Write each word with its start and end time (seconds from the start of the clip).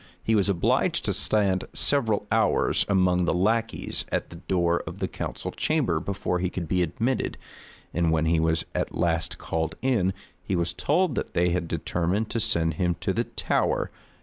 He 0.23 0.33
was 0.33 0.49
obliged 0.49 1.05
to 1.05 1.13
stand 1.13 1.65
several 1.73 2.25
hours 2.31 2.87
among 2.89 3.25
the 3.25 3.35
lackeys 3.35 4.03
at 4.11 4.31
the 4.31 4.37
door 4.37 4.79
of 4.87 4.97
the 4.97 5.07
council 5.07 5.51
chamber 5.51 5.99
before 5.99 6.39
he 6.39 6.49
could 6.49 6.67
be 6.67 6.81
admitted; 6.81 7.37
and 7.93 8.11
when 8.11 8.25
he 8.25 8.39
was 8.39 8.65
at 8.73 8.95
last 8.95 9.37
called 9.37 9.75
in, 9.83 10.13
he 10.43 10.55
was 10.55 10.73
told 10.73 11.13
that 11.13 11.35
they 11.35 11.49
had 11.51 11.67
determined 11.67 12.31
to 12.31 12.39
send 12.39 12.73
him 12.81 12.95
to 13.01 13.13
the 13.13 13.25
Tower. 13.25 13.91